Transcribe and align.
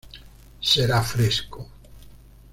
Será 0.71 1.03
fresco. 1.03 1.59